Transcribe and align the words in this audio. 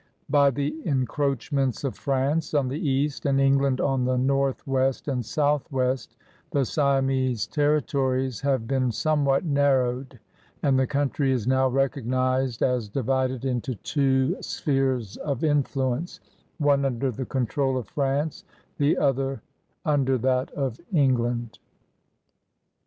By 0.31 0.49
the 0.49 0.73
encroachments 0.83 1.83
of 1.83 1.95
France 1.95 2.55
on 2.55 2.69
the 2.69 2.89
east 2.89 3.23
and 3.27 3.39
England 3.39 3.79
on 3.79 4.03
the 4.03 4.17
northwest 4.17 5.07
and 5.07 5.23
southwest, 5.23 6.17
the 6.49 6.65
Siamese 6.65 7.45
terri 7.47 7.85
tories 7.85 8.41
have 8.41 8.67
been 8.67 8.91
somewhat 8.91 9.45
narrowed; 9.45 10.17
and 10.63 10.79
the 10.79 10.87
country 10.87 11.31
is 11.31 11.45
now 11.45 11.67
recognized 11.69 12.63
as 12.63 12.89
divided 12.89 13.45
into 13.45 13.75
two 13.75 14.41
"spheres 14.41 15.17
of 15.17 15.43
influence," 15.43 16.19
one 16.57 16.83
under 16.83 17.11
the 17.11 17.25
control 17.27 17.77
of 17.77 17.87
France, 17.87 18.43
the 18.79 18.97
other 18.97 19.43
under 19.85 20.17
that 20.17 20.49
of 20.53 20.79
England. 20.91 21.59